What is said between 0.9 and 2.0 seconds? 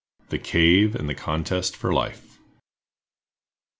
and the Contest for